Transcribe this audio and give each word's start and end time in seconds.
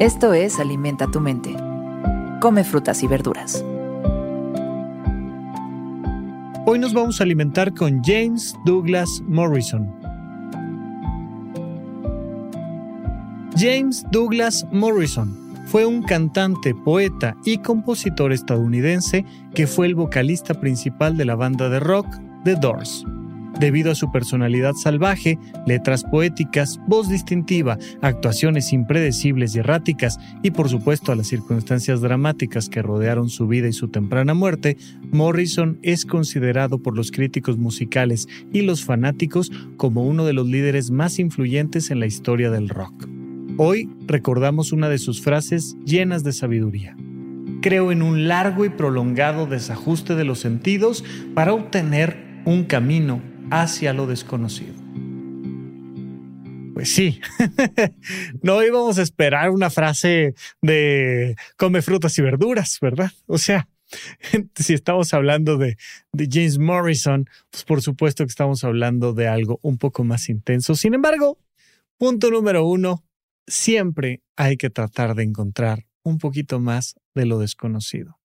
Esto 0.00 0.34
es 0.34 0.58
Alimenta 0.58 1.06
tu 1.06 1.20
mente. 1.20 1.54
Come 2.40 2.64
frutas 2.64 3.04
y 3.04 3.06
verduras. 3.06 3.64
Hoy 6.66 6.80
nos 6.80 6.92
vamos 6.92 7.20
a 7.20 7.22
alimentar 7.22 7.72
con 7.72 8.02
James 8.02 8.56
Douglas 8.64 9.22
Morrison. 9.28 9.88
James 13.56 14.04
Douglas 14.10 14.66
Morrison 14.72 15.38
fue 15.66 15.86
un 15.86 16.02
cantante, 16.02 16.74
poeta 16.74 17.36
y 17.44 17.58
compositor 17.58 18.32
estadounidense 18.32 19.24
que 19.54 19.68
fue 19.68 19.86
el 19.86 19.94
vocalista 19.94 20.54
principal 20.54 21.16
de 21.16 21.24
la 21.24 21.36
banda 21.36 21.68
de 21.68 21.78
rock 21.78 22.08
The 22.42 22.56
Doors. 22.56 23.06
Debido 23.58 23.92
a 23.92 23.94
su 23.94 24.10
personalidad 24.10 24.74
salvaje, 24.74 25.38
letras 25.64 26.02
poéticas, 26.02 26.80
voz 26.88 27.08
distintiva, 27.08 27.78
actuaciones 28.02 28.72
impredecibles 28.72 29.54
y 29.54 29.60
erráticas 29.60 30.18
y 30.42 30.50
por 30.50 30.68
supuesto 30.68 31.12
a 31.12 31.14
las 31.14 31.28
circunstancias 31.28 32.00
dramáticas 32.00 32.68
que 32.68 32.82
rodearon 32.82 33.28
su 33.28 33.46
vida 33.46 33.68
y 33.68 33.72
su 33.72 33.88
temprana 33.88 34.34
muerte, 34.34 34.76
Morrison 35.12 35.78
es 35.82 36.04
considerado 36.04 36.80
por 36.80 36.96
los 36.96 37.12
críticos 37.12 37.56
musicales 37.56 38.26
y 38.52 38.62
los 38.62 38.84
fanáticos 38.84 39.52
como 39.76 40.04
uno 40.04 40.24
de 40.24 40.32
los 40.32 40.48
líderes 40.48 40.90
más 40.90 41.20
influyentes 41.20 41.92
en 41.92 42.00
la 42.00 42.06
historia 42.06 42.50
del 42.50 42.68
rock. 42.68 43.08
Hoy 43.56 43.88
recordamos 44.08 44.72
una 44.72 44.88
de 44.88 44.98
sus 44.98 45.22
frases 45.22 45.76
llenas 45.84 46.24
de 46.24 46.32
sabiduría. 46.32 46.96
Creo 47.62 47.92
en 47.92 48.02
un 48.02 48.26
largo 48.26 48.64
y 48.64 48.68
prolongado 48.68 49.46
desajuste 49.46 50.16
de 50.16 50.24
los 50.24 50.40
sentidos 50.40 51.04
para 51.34 51.52
obtener 51.52 52.42
un 52.44 52.64
camino 52.64 53.22
hacia 53.50 53.92
lo 53.92 54.06
desconocido. 54.06 54.74
Pues 56.74 56.92
sí, 56.92 57.20
no 58.42 58.62
íbamos 58.62 58.98
a 58.98 59.02
esperar 59.02 59.50
una 59.50 59.70
frase 59.70 60.34
de 60.60 61.36
come 61.56 61.82
frutas 61.82 62.18
y 62.18 62.22
verduras, 62.22 62.78
¿verdad? 62.80 63.12
O 63.26 63.38
sea, 63.38 63.68
si 64.56 64.74
estamos 64.74 65.14
hablando 65.14 65.56
de, 65.56 65.76
de, 66.12 66.28
James 66.30 66.58
Morrison, 66.58 67.28
pues 67.50 67.64
por 67.64 67.80
supuesto 67.80 68.24
que 68.24 68.30
estamos 68.30 68.64
hablando 68.64 69.12
de 69.12 69.28
algo 69.28 69.60
un 69.62 69.78
poco 69.78 70.02
más 70.02 70.28
intenso. 70.28 70.74
Sin 70.74 70.94
embargo, 70.94 71.38
punto 71.96 72.30
número 72.30 72.66
uno, 72.66 73.04
siempre 73.46 74.22
hay 74.36 74.56
que 74.56 74.70
tratar 74.70 75.14
de 75.14 75.22
encontrar 75.22 75.86
un 76.02 76.18
poquito 76.18 76.60
más 76.60 76.96
de 77.14 77.26
lo 77.26 77.38
desconocido. 77.38 78.18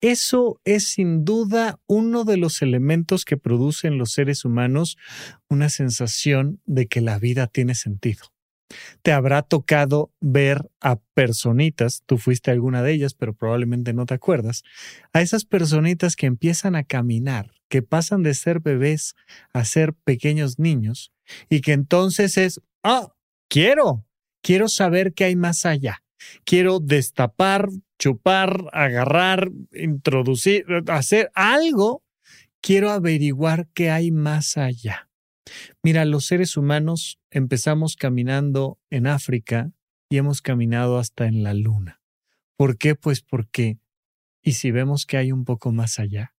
Eso 0.00 0.60
es 0.64 0.88
sin 0.88 1.24
duda 1.24 1.78
uno 1.86 2.24
de 2.24 2.36
los 2.36 2.62
elementos 2.62 3.24
que 3.24 3.36
producen 3.36 3.98
los 3.98 4.12
seres 4.12 4.44
humanos 4.44 4.96
una 5.48 5.68
sensación 5.68 6.60
de 6.64 6.86
que 6.86 7.00
la 7.00 7.18
vida 7.18 7.46
tiene 7.46 7.74
sentido. 7.74 8.32
Te 9.02 9.12
habrá 9.12 9.42
tocado 9.42 10.12
ver 10.20 10.70
a 10.80 10.96
personitas, 11.14 12.02
tú 12.06 12.18
fuiste 12.18 12.50
alguna 12.50 12.82
de 12.82 12.92
ellas, 12.92 13.14
pero 13.14 13.34
probablemente 13.34 13.92
no 13.92 14.06
te 14.06 14.14
acuerdas, 14.14 14.62
a 15.12 15.20
esas 15.22 15.44
personitas 15.44 16.16
que 16.16 16.26
empiezan 16.26 16.76
a 16.76 16.84
caminar, 16.84 17.50
que 17.68 17.82
pasan 17.82 18.22
de 18.22 18.34
ser 18.34 18.60
bebés 18.60 19.16
a 19.52 19.64
ser 19.64 19.94
pequeños 19.94 20.58
niños, 20.58 21.12
y 21.48 21.60
que 21.60 21.72
entonces 21.72 22.36
es, 22.38 22.60
ah, 22.82 23.12
quiero, 23.48 24.06
quiero 24.42 24.68
saber 24.68 25.14
qué 25.14 25.24
hay 25.24 25.36
más 25.36 25.66
allá. 25.66 26.02
Quiero 26.44 26.80
destapar, 26.80 27.68
chupar, 28.00 28.64
agarrar, 28.72 29.50
introducir, 29.72 30.64
hacer 30.88 31.30
algo. 31.34 32.02
Quiero 32.60 32.90
averiguar 32.90 33.68
qué 33.74 33.90
hay 33.90 34.10
más 34.10 34.56
allá. 34.56 35.08
Mira, 35.82 36.04
los 36.04 36.26
seres 36.26 36.56
humanos 36.56 37.20
empezamos 37.30 37.96
caminando 37.96 38.78
en 38.90 39.06
África 39.06 39.70
y 40.08 40.16
hemos 40.16 40.42
caminado 40.42 40.98
hasta 40.98 41.26
en 41.26 41.42
la 41.42 41.54
luna. 41.54 42.00
¿Por 42.56 42.76
qué? 42.76 42.94
Pues 42.94 43.22
porque, 43.22 43.78
¿y 44.42 44.52
si 44.52 44.70
vemos 44.70 45.06
que 45.06 45.16
hay 45.16 45.30
un 45.30 45.44
poco 45.44 45.70
más 45.70 45.98
allá? 45.98 46.34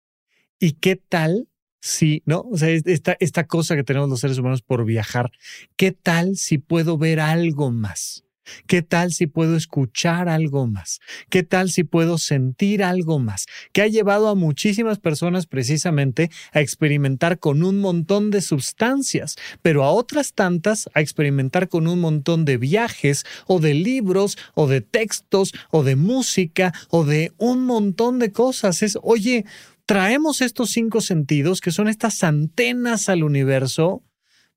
¿Y 0.59 0.73
qué 0.73 0.97
tal 0.97 1.49
si, 1.81 2.23
no? 2.27 2.41
O 2.51 2.59
sea, 2.59 2.71
esta, 2.71 3.17
esta 3.21 3.47
cosa 3.47 3.77
que 3.77 3.85
tenemos 3.85 4.09
los 4.09 4.21
seres 4.21 4.39
humanos 4.39 4.63
por 4.63 4.85
viajar, 4.85 5.31
¿qué 5.77 5.93
tal 5.93 6.37
si 6.37 6.59
puedo 6.59 6.99
ver 6.99 7.21
algo 7.21 7.71
más? 7.71 8.25
¿Qué 8.67 8.83
tal 8.83 9.13
si 9.13 9.27
puedo 9.27 9.57
escuchar 9.57 10.29
algo 10.29 10.67
más? 10.67 11.01
¿Qué 11.29 11.43
tal 11.43 11.71
si 11.71 11.85
puedo 11.85 12.19
sentir 12.19 12.83
algo 12.83 13.19
más? 13.19 13.47
Que 13.73 13.83
ha 13.83 13.87
llevado 13.87 14.29
a 14.29 14.35
muchísimas 14.35 14.99
personas 14.99 15.47
precisamente 15.47 16.31
a 16.53 16.61
experimentar 16.61 17.39
con 17.39 17.63
un 17.63 17.79
montón 17.79 18.31
de 18.31 18.41
sustancias, 18.41 19.37
pero 19.63 19.85
a 19.85 19.91
otras 19.91 20.33
tantas 20.35 20.89
a 20.95 21.01
experimentar 21.01 21.69
con 21.69 21.87
un 21.87 22.01
montón 22.01 22.45
de 22.45 22.57
viajes 22.57 23.25
o 23.47 23.61
de 23.61 23.75
libros 23.75 24.37
o 24.55 24.67
de 24.67 24.81
textos 24.81 25.53
o 25.71 25.83
de 25.83 25.97
música 25.97 26.73
o 26.89 27.05
de 27.05 27.33
un 27.39 27.65
montón 27.65 28.19
de 28.19 28.33
cosas. 28.33 28.83
Es, 28.83 28.99
oye, 29.03 29.45
traemos 29.87 30.41
estos 30.41 30.71
cinco 30.71 31.01
sentidos 31.01 31.61
que 31.61 31.73
son 31.73 31.89
estas 31.89 32.23
antenas 32.23 33.09
al 33.09 33.23
universo. 33.23 34.05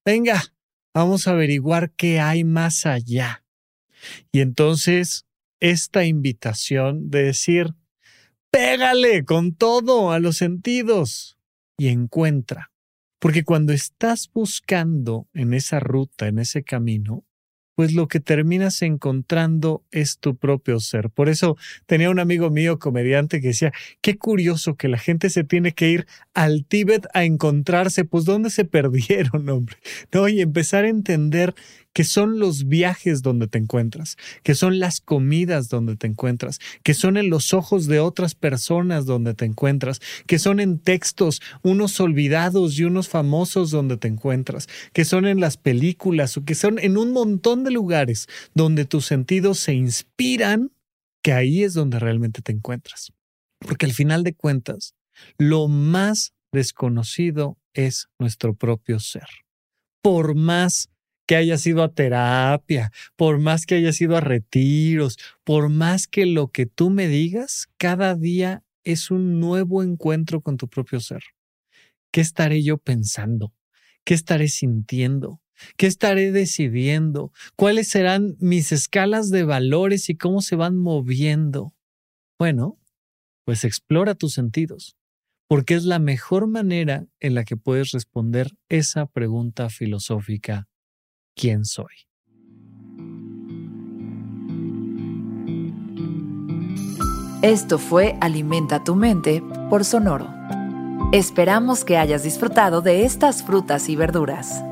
Venga, 0.05 0.43
vamos 0.93 1.27
a 1.27 1.31
averiguar 1.31 1.91
qué 1.91 2.19
hay 2.19 2.43
más 2.43 2.85
allá. 2.85 3.42
Y 4.31 4.41
entonces, 4.41 5.25
esta 5.59 6.05
invitación 6.05 7.09
de 7.09 7.23
decir, 7.23 7.73
pégale 8.51 9.25
con 9.25 9.55
todo 9.55 10.11
a 10.11 10.19
los 10.19 10.37
sentidos 10.37 11.37
y 11.77 11.87
encuentra. 11.87 12.71
Porque 13.19 13.43
cuando 13.43 13.71
estás 13.71 14.29
buscando 14.33 15.27
en 15.33 15.53
esa 15.53 15.79
ruta, 15.79 16.27
en 16.27 16.39
ese 16.39 16.63
camino, 16.63 17.25
pues 17.75 17.93
lo 17.93 18.07
que 18.07 18.19
terminas 18.19 18.81
encontrando 18.81 19.83
es 19.91 20.19
tu 20.19 20.35
propio 20.35 20.79
ser. 20.79 21.09
Por 21.09 21.29
eso 21.29 21.57
tenía 21.85 22.09
un 22.09 22.19
amigo 22.19 22.49
mío 22.49 22.79
comediante 22.79 23.41
que 23.41 23.47
decía, 23.47 23.73
qué 24.01 24.17
curioso 24.17 24.75
que 24.75 24.87
la 24.87 24.99
gente 24.99 25.29
se 25.29 25.43
tiene 25.43 25.71
que 25.71 25.89
ir 25.89 26.07
al 26.33 26.65
Tíbet 26.65 27.07
a 27.13 27.23
encontrarse, 27.23 28.05
pues 28.05 28.25
dónde 28.25 28.49
se 28.49 28.65
perdieron, 28.65 29.49
hombre. 29.49 29.77
No, 30.11 30.27
y 30.27 30.41
empezar 30.41 30.85
a 30.85 30.89
entender 30.89 31.55
que 31.93 32.03
son 32.03 32.39
los 32.39 32.67
viajes 32.67 33.21
donde 33.21 33.47
te 33.47 33.59
encuentras, 33.59 34.17
que 34.43 34.55
son 34.55 34.79
las 34.79 34.99
comidas 34.99 35.69
donde 35.69 35.95
te 35.95 36.07
encuentras, 36.07 36.59
que 36.83 36.93
son 36.93 37.17
en 37.17 37.29
los 37.29 37.53
ojos 37.53 37.87
de 37.87 37.99
otras 37.99 38.35
personas 38.35 39.05
donde 39.05 39.33
te 39.33 39.45
encuentras, 39.45 40.01
que 40.27 40.39
son 40.39 40.59
en 40.59 40.79
textos, 40.79 41.41
unos 41.61 41.99
olvidados 41.99 42.77
y 42.77 42.83
unos 42.83 43.09
famosos 43.09 43.71
donde 43.71 43.97
te 43.97 44.07
encuentras, 44.07 44.67
que 44.91 45.05
son 45.05 45.27
en 45.27 45.39
las 45.39 45.57
películas 45.57 46.35
o 46.37 46.43
que 46.43 46.55
son 46.55 46.79
en 46.79 46.97
un 46.97 47.13
montón 47.13 47.63
de 47.63 47.71
lugares 47.71 48.27
donde 48.53 48.85
tus 48.85 49.05
sentidos 49.05 49.59
se 49.59 49.73
inspiran, 49.73 50.71
que 51.21 51.33
ahí 51.33 51.63
es 51.63 51.73
donde 51.73 51.99
realmente 51.99 52.41
te 52.41 52.51
encuentras. 52.51 53.13
Porque 53.59 53.85
al 53.85 53.93
final 53.93 54.23
de 54.23 54.33
cuentas, 54.33 54.95
lo 55.37 55.67
más 55.67 56.33
desconocido 56.51 57.57
es 57.73 58.09
nuestro 58.19 58.55
propio 58.55 58.99
ser. 58.99 59.27
Por 60.01 60.35
más 60.35 60.89
que 61.33 61.37
hayas 61.37 61.65
a 61.65 61.89
terapia, 61.89 62.91
por 63.15 63.39
más 63.39 63.65
que 63.65 63.73
hayas 63.73 63.99
ido 63.99 64.15
a 64.15 64.21
retiros, 64.21 65.17
por 65.43 65.69
más 65.69 66.05
que 66.05 66.27
lo 66.27 66.49
que 66.49 66.67
tú 66.67 66.91
me 66.91 67.07
digas, 67.07 67.69
cada 67.79 68.13
día 68.13 68.63
es 68.83 69.09
un 69.09 69.39
nuevo 69.39 69.81
encuentro 69.81 70.41
con 70.41 70.57
tu 70.57 70.67
propio 70.67 70.99
ser. 70.99 71.23
¿Qué 72.11 72.21
estaré 72.21 72.61
yo 72.61 72.77
pensando? 72.77 73.51
¿Qué 74.05 74.13
estaré 74.13 74.47
sintiendo? 74.47 75.41
¿Qué 75.75 75.87
estaré 75.87 76.31
decidiendo? 76.31 77.31
¿Cuáles 77.55 77.87
serán 77.87 78.35
mis 78.37 78.71
escalas 78.71 79.31
de 79.31 79.43
valores 79.43 80.09
y 80.09 80.15
cómo 80.15 80.39
se 80.39 80.55
van 80.55 80.77
moviendo? 80.77 81.73
Bueno, 82.37 82.79
pues 83.43 83.63
explora 83.63 84.13
tus 84.13 84.35
sentidos, 84.35 84.97
porque 85.47 85.73
es 85.73 85.85
la 85.85 85.97
mejor 85.97 86.45
manera 86.45 87.07
en 87.19 87.33
la 87.33 87.43
que 87.43 87.57
puedes 87.57 87.89
responder 87.89 88.51
esa 88.69 89.07
pregunta 89.07 89.71
filosófica 89.71 90.67
quién 91.35 91.65
soy. 91.65 91.93
Esto 97.41 97.77
fue 97.77 98.15
Alimenta 98.21 98.85
tu 98.85 98.95
mente 98.95 99.43
por 99.69 99.83
Sonoro. 99.83 100.29
Esperamos 101.11 101.83
que 101.83 101.97
hayas 101.97 102.23
disfrutado 102.23 102.81
de 102.81 103.03
estas 103.03 103.43
frutas 103.43 103.89
y 103.89 103.97
verduras. 103.97 104.63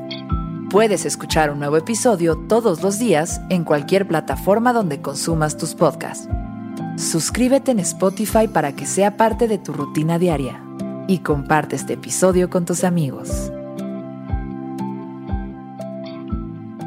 Puedes 0.70 1.04
escuchar 1.04 1.50
un 1.50 1.58
nuevo 1.58 1.76
episodio 1.76 2.34
todos 2.48 2.82
los 2.82 2.98
días 2.98 3.42
en 3.50 3.64
cualquier 3.64 4.08
plataforma 4.08 4.72
donde 4.72 5.02
consumas 5.02 5.58
tus 5.58 5.74
podcasts. 5.74 6.28
Suscríbete 6.96 7.72
en 7.72 7.80
Spotify 7.80 8.48
para 8.48 8.74
que 8.74 8.86
sea 8.86 9.18
parte 9.18 9.48
de 9.48 9.58
tu 9.58 9.74
rutina 9.74 10.18
diaria 10.18 10.64
y 11.08 11.18
comparte 11.18 11.76
este 11.76 11.92
episodio 11.92 12.48
con 12.48 12.64
tus 12.64 12.84
amigos. 12.84 13.52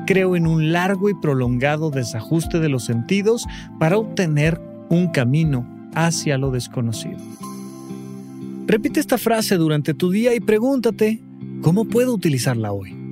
Creo 0.06 0.36
en 0.36 0.48
un 0.48 0.72
largo 0.72 1.10
y 1.10 1.14
prolongado 1.14 1.92
desajuste 1.92 2.60
de 2.60 2.70
los 2.70 2.86
sentidos 2.86 3.46
para 3.80 3.98
obtener 3.98 4.62
un 4.90 5.08
camino 5.08 5.68
hacia 5.94 6.38
lo 6.38 6.52
desconocido. 6.52 7.18
Repite 8.68 9.00
esta 9.00 9.18
frase 9.18 9.58
durante 9.58 9.94
tu 9.94 10.10
día 10.10 10.34
y 10.34 10.40
pregúntate, 10.40 11.22
¿cómo 11.62 11.86
puedo 11.86 12.14
utilizarla 12.14 12.72
hoy? 12.72 13.05